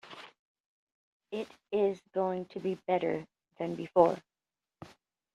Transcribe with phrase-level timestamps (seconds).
[1.31, 3.23] It is going to be better
[3.59, 4.17] than before.